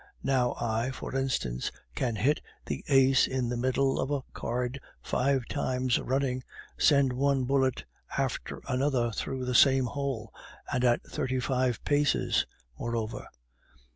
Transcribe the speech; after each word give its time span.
Now 0.23 0.55
I, 0.59 0.89
for 0.89 1.13
instance, 1.15 1.71
can 1.93 2.15
hit 2.15 2.41
the 2.65 2.83
ace 2.87 3.27
in 3.27 3.49
the 3.49 3.55
middle 3.55 3.99
of 3.99 4.09
a 4.09 4.23
card 4.33 4.81
five 4.99 5.45
times 5.45 5.99
running, 5.99 6.43
send 6.75 7.13
one 7.13 7.43
bullet 7.43 7.85
after 8.17 8.63
another 8.67 9.11
through 9.11 9.45
the 9.45 9.53
same 9.53 9.85
hole, 9.85 10.33
and 10.73 10.83
at 10.83 11.03
thirty 11.03 11.39
five 11.39 11.83
paces, 11.83 12.47
moreover! 12.79 13.27